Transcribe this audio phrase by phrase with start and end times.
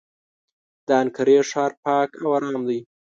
[0.87, 2.79] د انقرې ښار پاک او ارام دی.